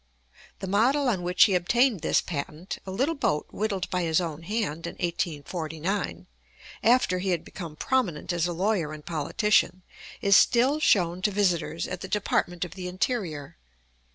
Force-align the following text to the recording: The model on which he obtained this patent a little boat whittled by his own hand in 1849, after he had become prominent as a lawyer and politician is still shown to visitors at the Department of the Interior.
The 0.61 0.67
model 0.67 1.07
on 1.07 1.21
which 1.21 1.43
he 1.43 1.53
obtained 1.53 1.99
this 2.01 2.21
patent 2.21 2.79
a 2.87 2.89
little 2.91 3.13
boat 3.13 3.45
whittled 3.51 3.87
by 3.91 4.01
his 4.01 4.19
own 4.19 4.41
hand 4.41 4.87
in 4.87 4.93
1849, 4.93 6.25
after 6.81 7.19
he 7.19 7.29
had 7.29 7.45
become 7.45 7.75
prominent 7.75 8.33
as 8.33 8.47
a 8.47 8.51
lawyer 8.51 8.93
and 8.93 9.05
politician 9.05 9.83
is 10.19 10.35
still 10.35 10.79
shown 10.79 11.21
to 11.21 11.29
visitors 11.29 11.87
at 11.87 12.01
the 12.01 12.07
Department 12.07 12.65
of 12.65 12.73
the 12.73 12.87
Interior. 12.87 13.57